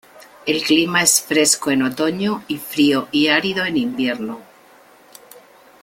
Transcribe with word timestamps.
El 0.47 0.63
clima 0.63 1.03
es 1.03 1.21
fresco 1.21 1.69
en 1.69 1.83
otoño 1.83 2.43
y 2.47 2.57
frío 2.57 3.07
y 3.11 3.27
árido 3.27 3.63
en 3.65 3.77
invierno. 3.77 4.41